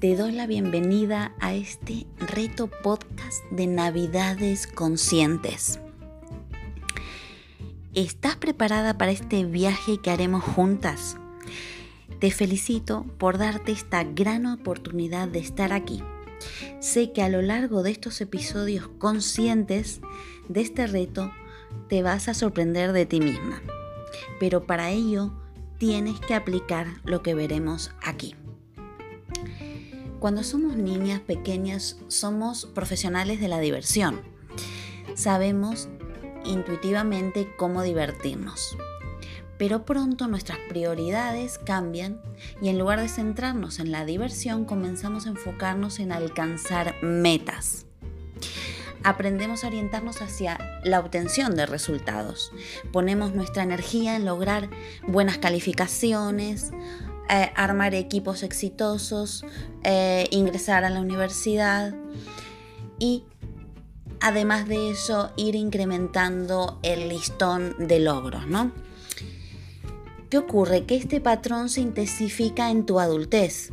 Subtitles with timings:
[0.00, 5.78] te doy la bienvenida a este reto podcast de Navidades Conscientes.
[7.92, 11.18] ¿Estás preparada para este viaje que haremos juntas?
[12.18, 16.02] Te felicito por darte esta gran oportunidad de estar aquí.
[16.78, 20.00] Sé que a lo largo de estos episodios conscientes
[20.48, 21.30] de este reto
[21.90, 23.60] te vas a sorprender de ti misma,
[24.38, 25.34] pero para ello
[25.76, 28.34] tienes que aplicar lo que veremos aquí.
[30.20, 34.20] Cuando somos niñas pequeñas somos profesionales de la diversión.
[35.14, 35.88] Sabemos
[36.44, 38.76] intuitivamente cómo divertirnos.
[39.56, 42.20] Pero pronto nuestras prioridades cambian
[42.60, 47.86] y en lugar de centrarnos en la diversión comenzamos a enfocarnos en alcanzar metas.
[49.02, 52.52] Aprendemos a orientarnos hacia la obtención de resultados.
[52.92, 54.68] Ponemos nuestra energía en lograr
[55.06, 56.72] buenas calificaciones,
[57.32, 59.44] eh, armar equipos exitosos,
[59.84, 61.94] eh, ingresar a la universidad
[62.98, 63.24] y
[64.20, 68.72] además de eso ir incrementando el listón de logros, ¿no?
[70.28, 70.86] ¿Qué ocurre?
[70.86, 73.72] Que este patrón se intensifica en tu adultez.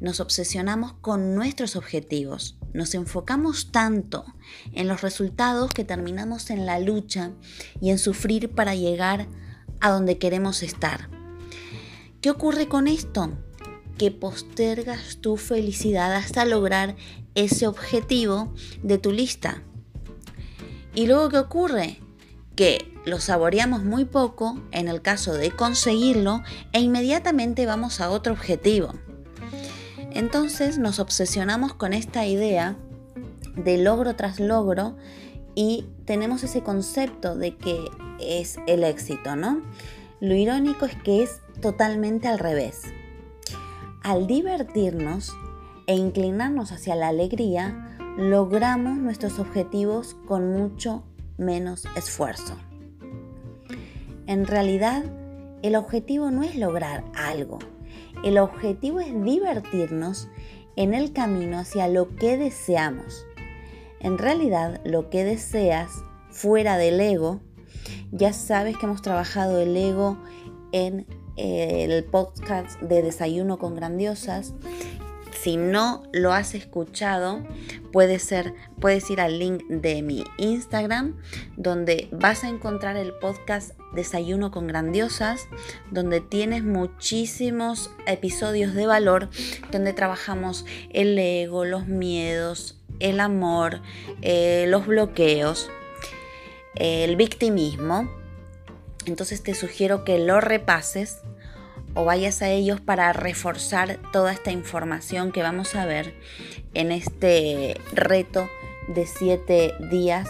[0.00, 4.24] Nos obsesionamos con nuestros objetivos, nos enfocamos tanto
[4.72, 7.30] en los resultados que terminamos en la lucha
[7.80, 9.28] y en sufrir para llegar
[9.80, 11.21] a donde queremos estar.
[12.22, 13.32] ¿Qué ocurre con esto?
[13.98, 16.94] Que postergas tu felicidad hasta lograr
[17.34, 19.64] ese objetivo de tu lista.
[20.94, 21.98] ¿Y luego qué ocurre?
[22.54, 28.34] Que lo saboreamos muy poco en el caso de conseguirlo e inmediatamente vamos a otro
[28.34, 28.94] objetivo.
[30.12, 32.76] Entonces nos obsesionamos con esta idea
[33.56, 34.96] de logro tras logro
[35.56, 37.84] y tenemos ese concepto de que
[38.20, 39.60] es el éxito, ¿no?
[40.22, 42.82] Lo irónico es que es totalmente al revés.
[44.04, 45.32] Al divertirnos
[45.88, 51.02] e inclinarnos hacia la alegría, logramos nuestros objetivos con mucho
[51.38, 52.56] menos esfuerzo.
[54.28, 55.02] En realidad,
[55.62, 57.58] el objetivo no es lograr algo,
[58.22, 60.28] el objetivo es divertirnos
[60.76, 63.26] en el camino hacia lo que deseamos.
[63.98, 65.90] En realidad, lo que deseas
[66.30, 67.40] fuera del ego
[68.10, 70.18] ya sabes que hemos trabajado el ego
[70.72, 71.06] en
[71.36, 74.54] eh, el podcast de Desayuno con Grandiosas.
[75.42, 77.42] Si no lo has escuchado,
[77.90, 78.30] puedes,
[79.10, 81.16] ir al link de mi Instagram,
[81.56, 85.48] donde vas a encontrar el podcast Desayuno con Grandiosas,
[85.90, 89.30] donde tienes muchísimos episodios de valor,
[89.72, 93.80] donde trabajamos el ego, los miedos, el amor,
[94.20, 95.70] eh, los bloqueos
[96.74, 98.08] el victimismo,
[99.06, 101.20] entonces te sugiero que lo repases
[101.94, 106.14] o vayas a ellos para reforzar toda esta información que vamos a ver
[106.74, 108.48] en este reto
[108.88, 110.28] de 7 días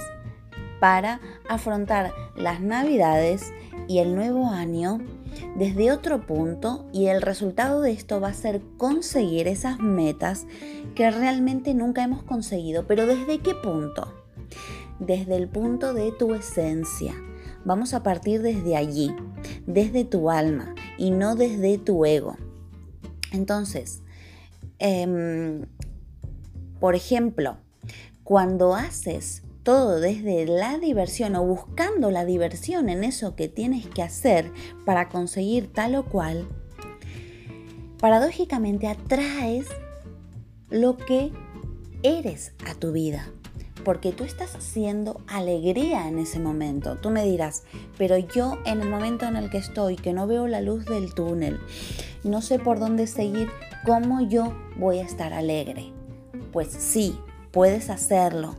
[0.81, 3.53] para afrontar las navidades
[3.87, 5.01] y el nuevo año
[5.57, 10.47] desde otro punto y el resultado de esto va a ser conseguir esas metas
[10.95, 12.87] que realmente nunca hemos conseguido.
[12.87, 14.22] Pero ¿desde qué punto?
[15.07, 17.15] Desde el punto de tu esencia.
[17.65, 19.15] Vamos a partir desde allí,
[19.67, 22.37] desde tu alma y no desde tu ego.
[23.33, 24.03] Entonces,
[24.79, 25.67] em,
[26.81, 27.57] por ejemplo,
[28.25, 34.03] cuando haces todo desde la diversión o buscando la diversión en eso que tienes que
[34.03, 34.53] hacer
[34.85, 36.49] para conseguir tal o cual,
[38.01, 39.69] paradójicamente atraes
[40.69, 41.33] lo que
[42.03, 43.33] eres a tu vida
[43.85, 46.97] porque tú estás haciendo alegría en ese momento.
[46.97, 47.65] Tú me dirás,
[47.99, 51.15] pero yo en el momento en el que estoy, que no veo la luz del
[51.15, 51.61] túnel,
[52.25, 53.49] no sé por dónde seguir,
[53.85, 55.93] ¿cómo yo voy a estar alegre?
[56.53, 57.19] Pues sí,
[57.51, 58.55] puedes hacerlo,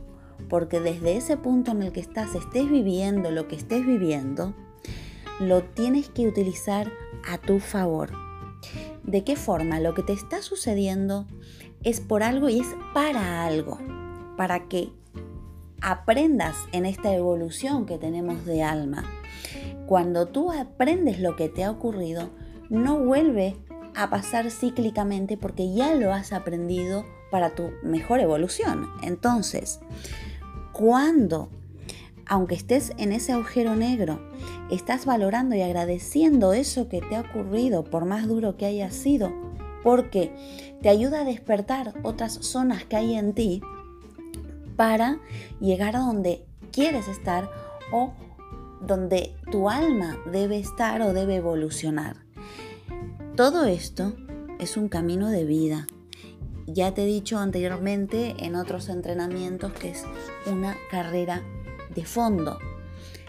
[0.48, 4.54] porque desde ese punto en el que estás, estés viviendo lo que estés viviendo,
[5.40, 6.92] lo tienes que utilizar
[7.28, 8.10] a tu favor.
[9.02, 9.80] ¿De qué forma?
[9.80, 11.26] Lo que te está sucediendo
[11.82, 13.78] es por algo y es para algo,
[14.36, 14.90] para que
[15.84, 19.04] aprendas en esta evolución que tenemos de alma.
[19.86, 22.30] Cuando tú aprendes lo que te ha ocurrido,
[22.70, 23.56] no vuelve
[23.94, 28.88] a pasar cíclicamente porque ya lo has aprendido para tu mejor evolución.
[29.02, 29.80] Entonces,
[30.72, 31.50] cuando,
[32.26, 34.26] aunque estés en ese agujero negro,
[34.70, 39.34] estás valorando y agradeciendo eso que te ha ocurrido, por más duro que haya sido,
[39.82, 40.34] porque
[40.80, 43.60] te ayuda a despertar otras zonas que hay en ti,
[44.76, 45.18] para
[45.60, 47.50] llegar a donde quieres estar
[47.92, 48.12] o
[48.80, 52.16] donde tu alma debe estar o debe evolucionar.
[53.36, 54.14] Todo esto
[54.58, 55.86] es un camino de vida
[56.66, 60.04] ya te he dicho anteriormente en otros entrenamientos que es
[60.46, 61.42] una carrera
[61.94, 62.58] de fondo.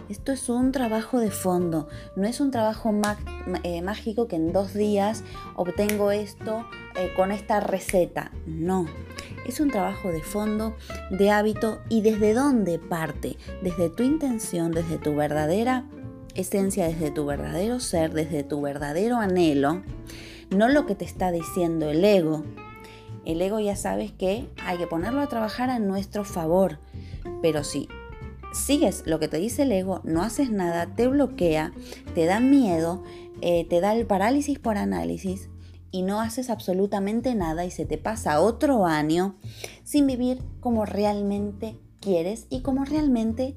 [0.07, 2.93] Esto es un trabajo de fondo, no es un trabajo
[3.63, 5.23] eh, mágico que en dos días
[5.55, 6.63] obtengo esto
[6.95, 8.31] eh, con esta receta.
[8.45, 8.85] No,
[9.47, 10.75] es un trabajo de fondo,
[11.09, 15.85] de hábito y desde dónde parte, desde tu intención, desde tu verdadera
[16.35, 19.81] esencia, desde tu verdadero ser, desde tu verdadero anhelo,
[20.55, 22.43] no lo que te está diciendo el ego.
[23.25, 26.77] El ego ya sabes que hay que ponerlo a trabajar a nuestro favor,
[27.41, 27.89] pero si
[28.55, 31.73] sigues lo que te dice el ego, no haces nada, te bloquea,
[32.13, 33.03] te da miedo,
[33.41, 35.49] eh, te da el parálisis por análisis,
[35.95, 39.37] y no haces absolutamente nada y se te pasa otro año
[39.85, 43.55] sin vivir como realmente quieres y como realmente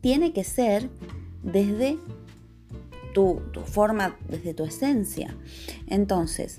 [0.00, 0.88] tiene que ser
[1.42, 1.98] desde
[3.12, 5.36] tu, forma, desde tu esencia.
[5.88, 6.58] Entonces,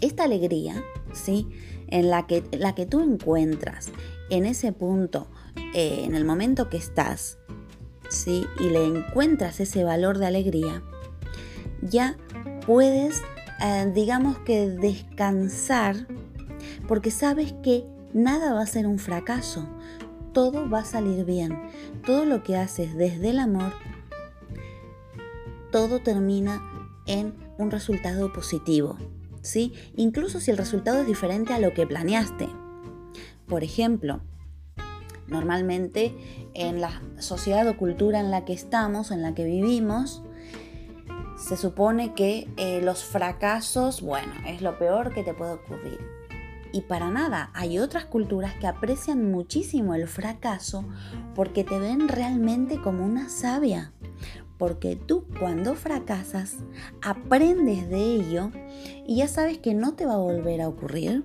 [0.00, 0.82] esta alegría,
[1.12, 1.46] ¿sí?
[1.86, 3.92] En la que, la que tú encuentras
[4.28, 5.28] en ese punto,
[5.74, 7.38] eh, en el momento que estás,
[8.08, 8.46] ¿sí?
[8.58, 10.82] Y le encuentras ese valor de alegría,
[11.82, 12.16] ya
[12.66, 13.22] puedes
[13.62, 16.06] eh, digamos que descansar,
[16.88, 19.68] porque sabes que nada va a ser un fracaso,
[20.32, 21.60] todo va a salir bien,
[22.06, 23.72] todo lo que haces desde el amor,
[25.70, 26.62] todo termina
[27.06, 28.96] en un resultado positivo,
[29.42, 29.74] ¿sí?
[29.94, 32.48] Incluso si el resultado es diferente a lo que planeaste.
[33.46, 34.22] Por ejemplo,
[35.30, 36.14] normalmente
[36.54, 40.22] en la sociedad o cultura en la que estamos, en la que vivimos,
[41.36, 45.98] se supone que eh, los fracasos, bueno, es lo peor que te puede ocurrir.
[46.72, 50.84] Y para nada, hay otras culturas que aprecian muchísimo el fracaso
[51.34, 53.92] porque te ven realmente como una sabia.
[54.58, 56.58] Porque tú cuando fracasas
[57.02, 58.50] aprendes de ello
[59.06, 61.24] y ya sabes que no te va a volver a ocurrir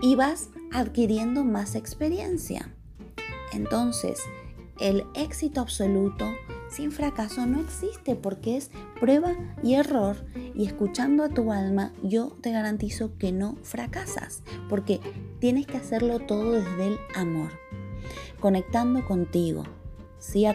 [0.00, 2.74] y vas adquiriendo más experiencia.
[3.54, 4.20] Entonces,
[4.80, 6.26] el éxito absoluto
[6.68, 10.16] sin fracaso no existe porque es prueba y error
[10.54, 15.00] y escuchando a tu alma yo te garantizo que no fracasas porque
[15.38, 17.50] tienes que hacerlo todo desde el amor,
[18.40, 19.62] conectando contigo.
[20.18, 20.46] ¿sí?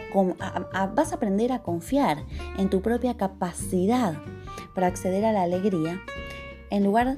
[0.94, 2.24] vas a aprender a confiar
[2.58, 4.20] en tu propia capacidad
[4.74, 6.02] para acceder a la alegría
[6.68, 7.16] en lugar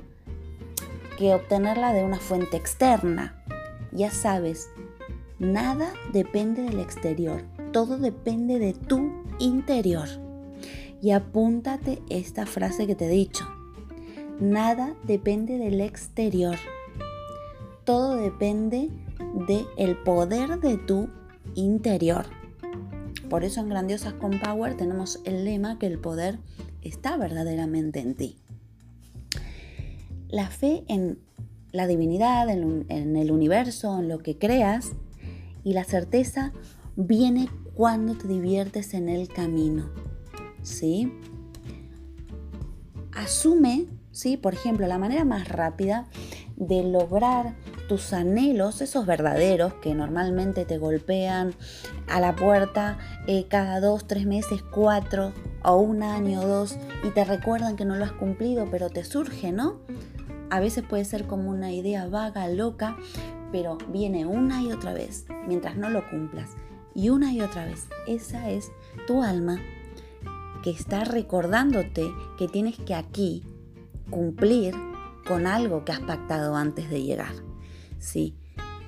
[1.18, 3.42] que obtenerla de una fuente externa.
[3.90, 4.70] Ya sabes,
[5.42, 7.42] nada depende del exterior,
[7.72, 9.10] todo depende de tu
[9.40, 10.08] interior.
[11.02, 13.44] Y apúntate esta frase que te he dicho.
[14.38, 16.56] Nada depende del exterior.
[17.84, 18.88] Todo depende
[19.48, 21.08] del el poder de tu
[21.56, 22.26] interior.
[23.28, 26.38] Por eso en Grandiosas con Power tenemos el lema que el poder
[26.82, 28.36] está verdaderamente en ti.
[30.28, 31.18] La fe en
[31.72, 34.92] la divinidad, en el universo, en lo que creas
[35.64, 36.52] y la certeza
[36.96, 39.90] viene cuando te diviertes en el camino.
[40.62, 41.12] ¿Sí?
[43.12, 44.36] Asume, ¿sí?
[44.36, 46.06] Por ejemplo, la manera más rápida
[46.56, 47.54] de lograr
[47.88, 51.54] tus anhelos, esos verdaderos que normalmente te golpean
[52.08, 55.32] a la puerta eh, cada dos, tres meses, cuatro
[55.64, 59.04] o un año o dos y te recuerdan que no lo has cumplido, pero te
[59.04, 59.80] surge, ¿no?
[60.50, 62.96] A veces puede ser como una idea vaga, loca,
[63.52, 66.50] pero viene una y otra vez mientras no lo cumplas
[66.94, 67.88] y una y otra vez.
[68.06, 68.72] Esa es
[69.06, 69.60] tu alma
[70.62, 73.42] que está recordándote que tienes que aquí
[74.10, 74.74] cumplir
[75.26, 77.34] con algo que has pactado antes de llegar.
[77.98, 78.36] Sí,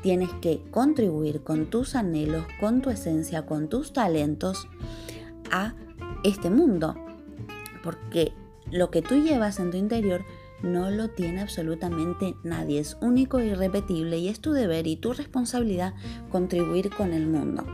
[0.02, 4.68] tienes que contribuir con tus anhelos, con tu esencia, con tus talentos
[5.50, 5.74] a
[6.24, 6.94] este mundo.
[7.82, 8.32] Porque
[8.70, 10.24] lo que tú llevas en tu interior
[10.64, 12.80] no lo tiene absolutamente nadie.
[12.80, 15.94] Es único e irrepetible y es tu deber y tu responsabilidad
[16.30, 17.64] contribuir con el mundo.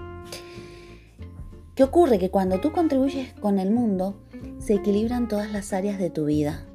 [1.75, 2.18] ¿Qué ocurre?
[2.18, 4.20] Que cuando tú contribuyes con el mundo,
[4.59, 6.66] se equilibran todas las áreas de tu vida.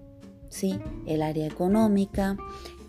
[0.49, 0.79] ¿sí?
[1.05, 2.37] El área económica,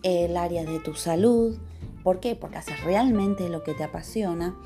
[0.02, 1.59] el área de tu salud.
[2.02, 2.37] ¿Por qué?
[2.37, 4.56] Porque haces realmente lo que te apasiona.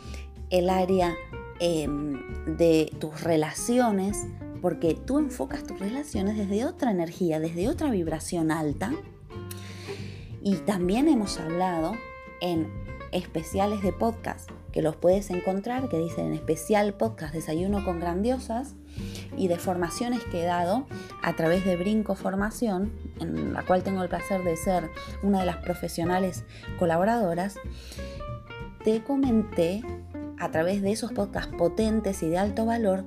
[0.50, 1.14] El área
[1.60, 2.20] em,
[2.58, 4.26] de tus relaciones,
[4.60, 8.92] porque tú enfocas tus relaciones desde otra energía, desde otra vibración alta.
[10.42, 11.94] Y también hemos hablado
[12.40, 12.68] en
[13.12, 18.74] especiales de podcast que los puedes encontrar, que dicen en especial podcast Desayuno con Grandiosas
[19.36, 20.86] y de formaciones que he dado
[21.22, 24.90] a través de Brinco Formación, en la cual tengo el placer de ser
[25.22, 26.44] una de las profesionales
[26.78, 27.56] colaboradoras,
[28.84, 29.82] te comenté
[30.38, 33.04] a través de esos podcasts potentes y de alto valor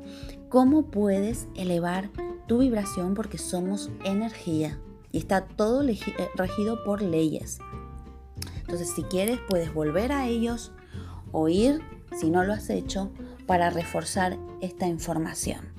[0.53, 2.11] cómo puedes elevar
[2.45, 4.79] tu vibración porque somos energía.
[5.11, 5.97] y está todo eh,
[6.35, 7.57] regido por leyes.
[8.59, 10.71] Entonces, si quieres, puedes volver a ellos
[11.31, 11.81] o ir,
[12.15, 13.11] si no lo has hecho,
[13.47, 15.73] para reforzar esta información.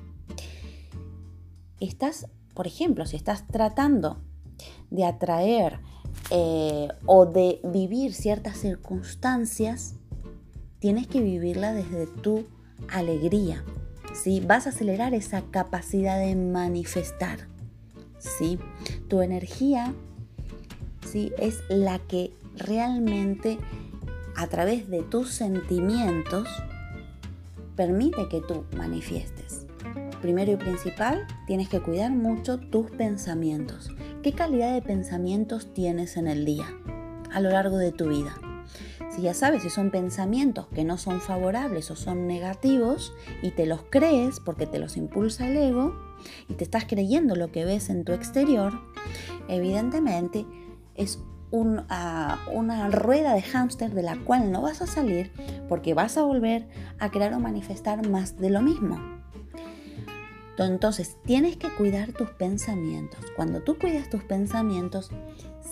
[1.79, 4.19] Estás, por ejemplo, si estás tratando
[4.89, 5.79] de atraer
[6.31, 9.95] eh, o de vivir ciertas circunstancias,
[10.79, 12.43] tienes que vivirla desde tu
[12.89, 13.63] alegría.
[14.15, 14.41] ¿Sí?
[14.45, 17.47] Vas a acelerar esa capacidad de manifestar.
[18.19, 18.57] ¿sí?
[19.07, 19.93] Tu energía
[21.07, 21.31] ¿sí?
[21.37, 23.59] es la que realmente
[24.35, 26.47] a través de tus sentimientos
[27.75, 29.65] permite que tú manifiestes.
[30.21, 33.91] Primero y principal, tienes que cuidar mucho tus pensamientos.
[34.23, 36.65] ¿Qué calidad de pensamientos tienes en el día,
[37.31, 38.33] a lo largo de tu vida?
[39.15, 43.65] Si ya sabes si son pensamientos que no son favorables o son negativos y te
[43.65, 45.95] los crees porque te los impulsa el ego
[46.49, 48.73] y te estás creyendo lo que ves en tu exterior,
[49.47, 50.45] evidentemente
[50.95, 51.23] es
[51.87, 55.31] ah, una rueda de hámster de la cual no vas a salir
[55.69, 56.67] porque vas a volver
[56.99, 58.99] a crear o manifestar más de lo mismo.
[60.57, 63.19] Entonces, tienes que cuidar tus pensamientos.
[63.37, 65.09] Cuando tú cuidas tus pensamientos,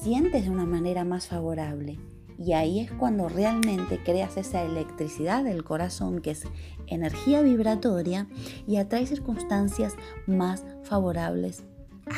[0.01, 1.99] sientes de una manera más favorable.
[2.37, 6.43] Y ahí es cuando realmente creas esa electricidad del corazón, que es
[6.87, 8.27] energía vibratoria,
[8.67, 9.95] y atrae circunstancias
[10.27, 11.63] más favorables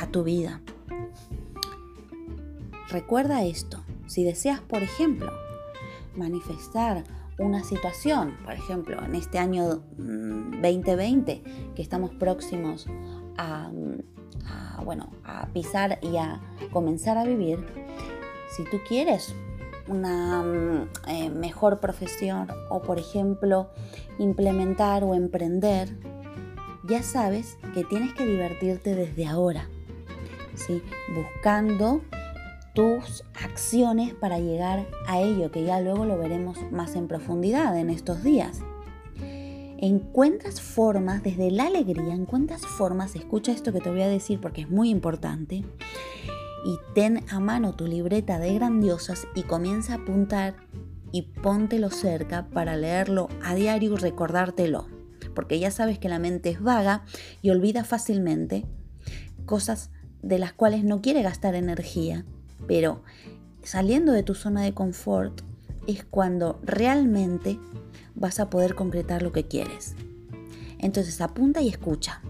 [0.02, 0.62] a tu vida.
[2.90, 3.84] Recuerda esto.
[4.08, 5.32] Si deseas, por ejemplo,
[6.16, 7.04] manifestar
[7.38, 12.88] una situación, por ejemplo, en este año 2020, mm, que estamos próximos
[13.38, 13.72] a,
[14.84, 16.42] bueno, a pisar y a
[16.72, 17.60] comenzar a vivir,
[18.56, 19.36] si tú quieres
[19.88, 23.70] una mm, eh, mejor profesión o, por ejemplo,
[24.20, 25.89] implementar o emprender,
[26.88, 29.68] ya sabes que tienes que divertirte desde ahora,
[30.56, 30.82] ¿sí?
[31.15, 32.01] buscando
[32.74, 37.89] tus acciones para llegar a ello, que ya luego lo veremos más en profundidad en
[37.89, 38.62] estos días.
[39.77, 44.62] Encuentras formas, desde la alegría, encuentras formas, escucha esto que te voy a decir porque
[44.62, 45.63] es muy importante,
[46.66, 50.56] y ten a mano tu libreta de grandiosas y comienza a apuntar
[51.14, 54.88] y póntelo cerca para leerlo a diario y recordártelo,
[55.34, 57.06] porque ya sabes que la mente es vaga
[57.42, 58.66] y olvida fácilmente
[59.46, 59.92] cosas
[60.22, 62.26] de las cuales no quiere gastar energía
[62.68, 63.04] pero
[63.64, 65.42] saliendo de tu zona de confort
[65.88, 67.60] es cuando realmente
[68.16, 69.96] vas a poder concretar lo que quieres.
[70.80, 72.22] Entonces apunta y escucha.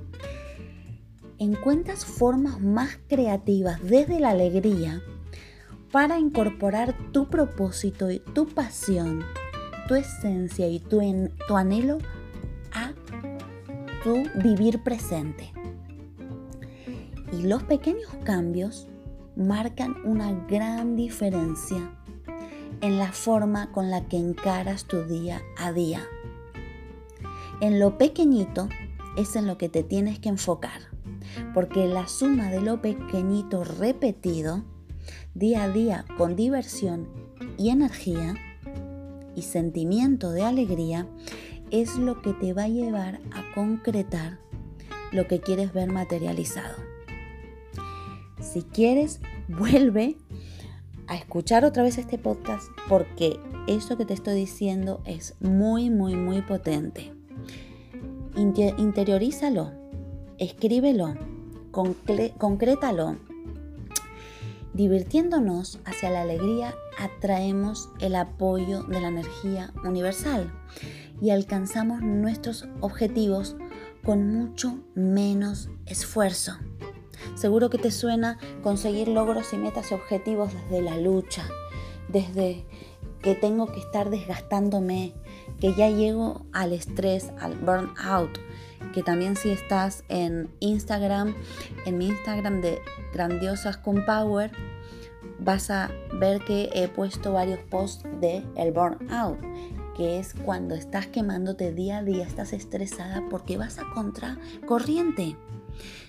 [1.37, 5.01] Encuentras formas más creativas desde la alegría
[5.91, 9.23] para incorporar tu propósito y tu pasión,
[9.87, 11.01] tu esencia y tu,
[11.47, 11.97] tu anhelo
[12.73, 12.93] a
[14.03, 15.51] tu vivir presente.
[17.33, 18.87] Y los pequeños cambios
[19.35, 21.91] marcan una gran diferencia
[22.81, 26.01] en la forma con la que encaras tu día a día.
[27.61, 28.69] En lo pequeñito
[29.17, 30.94] es en lo que te tienes que enfocar,
[31.53, 34.63] porque la suma de lo pequeñito repetido
[35.33, 37.07] día a día con diversión
[37.57, 38.35] y energía
[39.35, 41.07] y sentimiento de alegría
[41.71, 44.39] es lo que te va a llevar a concretar
[45.11, 46.75] lo que quieres ver materializado.
[48.39, 50.17] Si quieres, vuelve
[51.07, 56.15] a escuchar otra vez este podcast porque eso que te estoy diciendo es muy, muy,
[56.15, 57.13] muy potente.
[58.35, 59.71] Interiorízalo,
[60.39, 61.15] escríbelo,
[61.71, 63.17] concrétalo.
[64.73, 70.51] Divirtiéndonos hacia la alegría atraemos el apoyo de la energía universal
[71.21, 73.55] y alcanzamos nuestros objetivos
[74.03, 76.57] con mucho menos esfuerzo.
[77.35, 81.47] Seguro que te suena conseguir logros y metas y objetivos desde la lucha,
[82.07, 82.65] desde
[83.21, 85.13] que tengo que estar desgastándome,
[85.59, 88.37] que ya llego al estrés, al burnout,
[88.93, 91.35] que también si estás en Instagram,
[91.85, 92.81] en mi Instagram de
[93.13, 94.51] Grandiosas con Power,
[95.39, 95.89] vas a
[96.19, 99.39] ver que he puesto varios posts de el burnout,
[99.95, 105.35] que es cuando estás quemándote día a día, estás estresada porque vas a contracorriente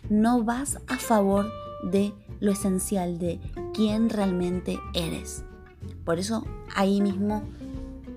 [0.09, 1.51] no vas a favor
[1.83, 3.41] de lo esencial de
[3.75, 5.45] quién realmente eres.
[6.05, 7.43] Por eso ahí mismo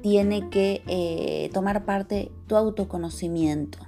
[0.01, 3.80] tiene que eh, tomar parte tu autoconocimiento,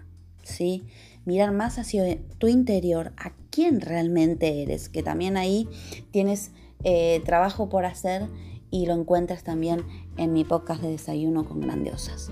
[0.43, 0.83] ¿sí?
[1.25, 5.67] Mirar más hacia tu interior, a quién realmente eres, que también ahí
[6.11, 6.51] tienes
[6.83, 8.27] eh, trabajo por hacer
[8.71, 9.83] y lo encuentras también
[10.17, 12.31] en mi podcast de desayuno con grandiosas.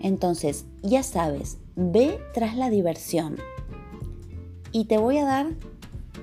[0.00, 3.36] Entonces, ya sabes, ve tras la diversión,
[4.72, 5.46] y te voy a dar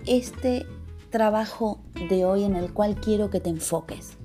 [0.08, 0.66] este
[1.12, 4.18] trabajo de hoy en el cual quiero que te enfoques.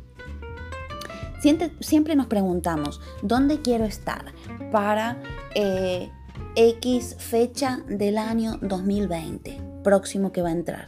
[1.80, 4.32] Siempre, nos preguntamos, ¿dónde quiero estar
[4.72, 5.22] para
[5.54, 6.10] eh,
[6.56, 10.86] X fecha del año 2020, próximo que va a entrar?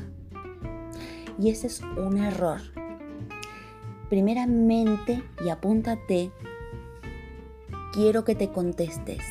[1.40, 2.60] Y ese es un error.
[4.08, 6.30] Primeramente, y apúntate,
[7.92, 9.24] quiero que te contestes,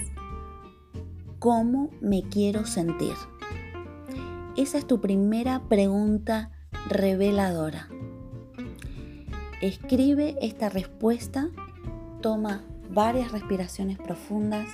[1.39, 3.13] ¿cómo me quiero sentir?
[4.58, 6.51] Esa es tu primera pregunta
[6.89, 7.88] reveladora.
[9.62, 11.48] Escribe esta respuesta,
[12.22, 14.68] toma varias respiraciones profundas,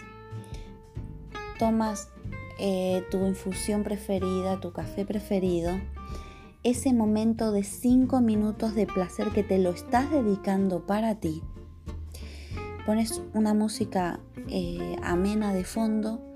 [1.61, 2.09] tomas
[2.57, 5.69] eh, tu infusión preferida, tu café preferido,
[6.63, 11.43] ese momento de cinco minutos de placer que te lo estás dedicando para ti.
[12.87, 16.33] Pones una música eh, amena de fondo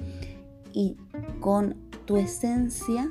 [0.73, 0.95] y
[1.39, 3.09] con tu esencia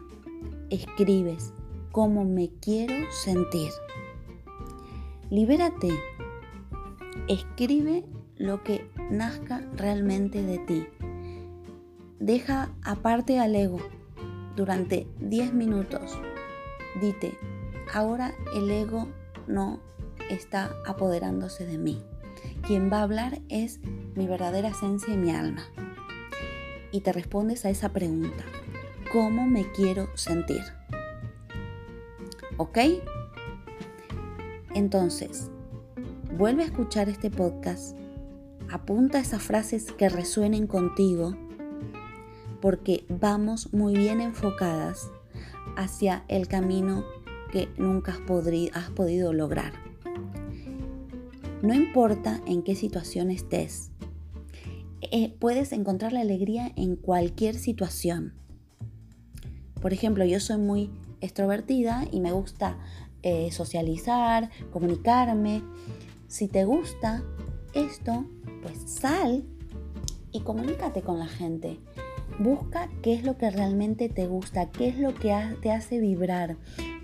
[0.70, 1.52] escribes
[1.90, 3.72] cómo me quiero sentir.
[5.30, 5.90] Libérate.
[7.26, 8.04] Escribe
[8.36, 10.86] lo que nazca realmente de ti.
[12.18, 13.78] Deja aparte al ego
[14.56, 16.18] durante 10 minutos.
[17.00, 17.36] Dite,
[17.92, 19.08] ahora el ego
[19.46, 19.80] no
[20.30, 22.02] está apoderándose de mí.
[22.66, 23.80] Quien va a hablar es
[24.14, 25.62] mi verdadera esencia y mi alma.
[26.92, 28.44] Y te respondes a esa pregunta
[29.12, 30.62] cómo me quiero sentir.
[32.56, 32.78] ¿Ok?
[34.74, 35.50] Entonces,
[36.36, 37.96] vuelve a escuchar este podcast,
[38.70, 41.36] apunta esas frases que resuenen contigo,
[42.64, 45.10] porque vamos muy bien enfocadas
[45.76, 47.04] hacia el camino
[47.52, 49.74] que nunca has, podido lograr.
[51.60, 53.90] No importa en qué situación estés,
[55.02, 58.32] eh, puedes encontrar la alegría en cualquier situación.
[59.82, 60.90] Por ejemplo, yo soy muy
[61.20, 62.78] extrovertida y me gusta
[63.22, 65.62] eh, socializar, comunicarme.
[66.28, 67.22] Si te gusta
[67.74, 68.24] esto,
[68.62, 69.44] pues sal
[70.32, 71.78] y comunícate con la gente.
[72.38, 76.56] Busca qué es lo que realmente te gusta, qué es lo que te hace vibrar,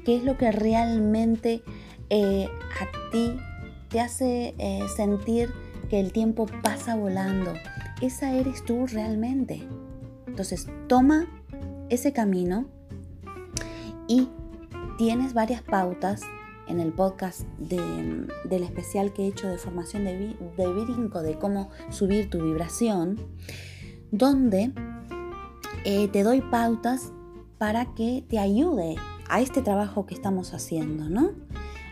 [0.04, 1.62] qué es lo que realmente
[2.08, 2.48] eh,
[2.80, 3.36] a ti
[3.88, 5.50] te hace eh, sentir
[5.88, 7.52] que el tiempo pasa volando.
[8.00, 9.62] Esa eres tú realmente.
[10.26, 11.26] Entonces, toma
[11.90, 12.66] ese camino
[14.08, 14.28] y
[14.96, 16.22] tienes varias pautas
[16.68, 18.28] en el podcast del
[18.62, 23.20] especial que he hecho de formación de, de de cómo subir tu vibración,
[24.12, 24.72] donde
[25.84, 27.12] eh, te doy pautas
[27.58, 28.96] para que te ayude
[29.28, 31.30] a este trabajo que estamos haciendo, ¿no?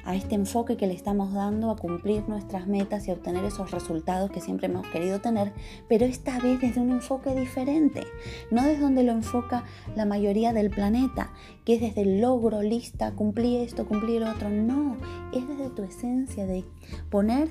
[0.09, 4.31] a este enfoque que le estamos dando a cumplir nuestras metas y obtener esos resultados
[4.31, 5.53] que siempre hemos querido tener,
[5.87, 8.05] pero esta vez desde un enfoque diferente,
[8.51, 9.65] no desde donde lo enfoca
[9.97, 11.31] la mayoría del planeta,
[11.67, 14.97] que es desde el logro, lista, cumplí esto, cumplí lo otro, no,
[15.35, 16.65] es desde tu esencia de
[17.11, 17.51] poner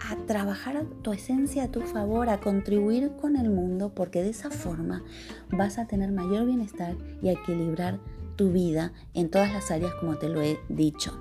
[0.00, 4.50] a trabajar tu esencia a tu favor, a contribuir con el mundo, porque de esa
[4.50, 5.02] forma
[5.50, 7.98] vas a tener mayor bienestar y a equilibrar
[8.36, 11.18] tu vida en todas las áreas como te lo he dicho.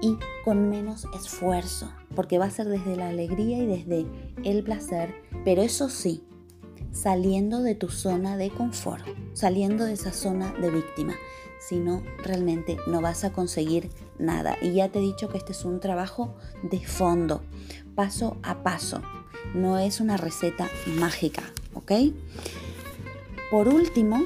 [0.00, 4.06] Y con menos esfuerzo, porque va a ser desde la alegría y desde
[4.44, 5.14] el placer,
[5.44, 6.22] pero eso sí,
[6.92, 11.14] saliendo de tu zona de confort, saliendo de esa zona de víctima,
[11.60, 14.56] si no, realmente no vas a conseguir nada.
[14.60, 17.42] Y ya te he dicho que este es un trabajo de fondo,
[17.94, 19.02] paso a paso,
[19.54, 20.68] no es una receta
[20.98, 21.42] mágica,
[21.74, 21.92] ¿ok?
[23.50, 24.22] Por último,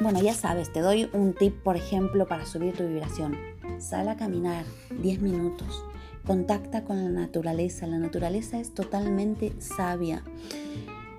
[0.00, 3.36] bueno, ya sabes, te doy un tip, por ejemplo, para subir tu vibración
[3.80, 4.66] Sal a caminar
[5.00, 5.82] 10 minutos.
[6.26, 7.86] Contacta con la naturaleza.
[7.86, 10.22] La naturaleza es totalmente sabia.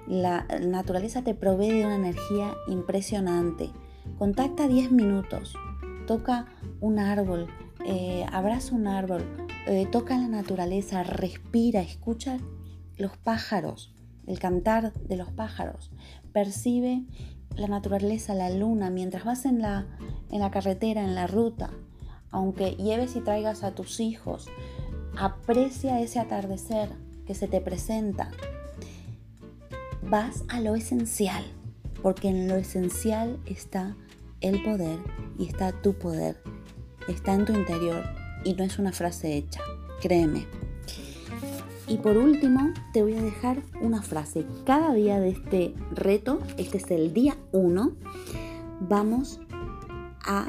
[0.08, 3.72] La naturaleza te provee de una energía impresionante.
[4.18, 5.56] Contacta 10 minutos.
[6.08, 6.48] Toca
[6.80, 7.48] un árbol.
[7.86, 9.24] Eh, abraza un árbol.
[9.68, 11.04] Eh, toca la naturaleza.
[11.04, 11.82] Respira.
[11.82, 12.38] Escucha
[12.98, 13.96] los pájaros.
[14.28, 15.92] El cantar de los pájaros.
[16.34, 17.04] Percibe
[17.56, 19.88] la naturaleza, la luna, mientras vas en la,
[20.30, 21.72] en la carretera, en la ruta
[22.32, 24.48] aunque lleves y traigas a tus hijos,
[25.18, 26.90] aprecia ese atardecer
[27.28, 28.32] que se te presenta.
[30.02, 31.44] Vas a lo esencial,
[32.02, 33.96] porque en lo esencial está
[34.42, 35.00] el poder
[35.38, 36.42] y está tu poder,
[37.08, 38.04] está en tu interior
[38.44, 39.62] y no es una frase hecha,
[40.02, 40.48] créeme.
[41.88, 44.46] Y por último, te voy a dejar una frase.
[44.66, 47.92] Cada día de este reto, este es el día 1,
[48.80, 49.42] vamos
[50.24, 50.48] a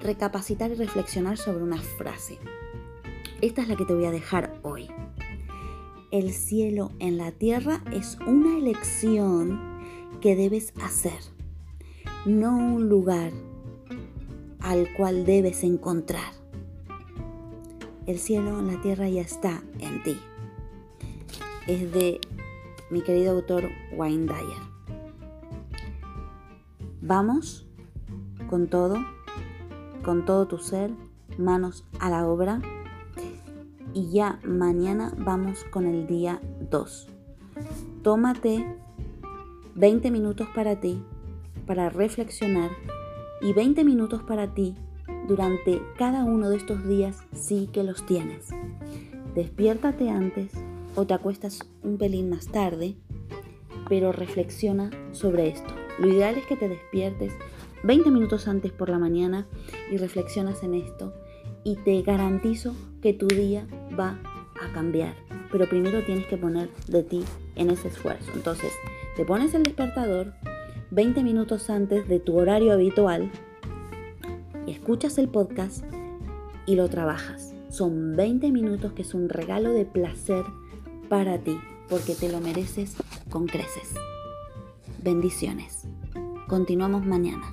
[0.00, 2.38] recapacitar y reflexionar sobre una frase.
[3.40, 4.88] Esta es la que te voy a dejar hoy.
[6.12, 9.71] El cielo en la tierra es una elección
[10.22, 11.18] que debes hacer,
[12.24, 13.32] no un lugar
[14.60, 16.32] al cual debes encontrar.
[18.06, 20.16] El cielo la tierra ya está en ti.
[21.66, 22.20] Es de
[22.88, 24.62] mi querido autor Wayne Dyer.
[27.00, 27.66] Vamos
[28.48, 29.04] con todo,
[30.04, 30.92] con todo tu ser,
[31.36, 32.62] manos a la obra.
[33.92, 37.08] Y ya mañana vamos con el día 2.
[38.02, 38.81] Tómate
[39.74, 41.02] 20 minutos para ti,
[41.66, 42.70] para reflexionar
[43.40, 44.74] y 20 minutos para ti
[45.26, 48.48] durante cada uno de estos días sí que los tienes.
[49.34, 50.52] Despiértate antes
[50.94, 52.96] o te acuestas un pelín más tarde,
[53.88, 55.72] pero reflexiona sobre esto.
[55.98, 57.32] Lo ideal es que te despiertes
[57.82, 59.46] 20 minutos antes por la mañana
[59.90, 61.14] y reflexionas en esto
[61.64, 63.66] y te garantizo que tu día
[63.98, 64.18] va
[64.60, 65.14] a cambiar.
[65.50, 67.24] Pero primero tienes que poner de ti
[67.56, 68.30] en ese esfuerzo.
[68.34, 68.72] Entonces,
[69.16, 70.32] te pones el despertador
[70.90, 73.30] 20 minutos antes de tu horario habitual
[74.66, 75.84] y escuchas el podcast
[76.66, 77.54] y lo trabajas.
[77.68, 80.44] Son 20 minutos que es un regalo de placer
[81.08, 82.96] para ti porque te lo mereces
[83.30, 83.94] con creces.
[85.02, 85.86] Bendiciones.
[86.46, 87.52] Continuamos mañana.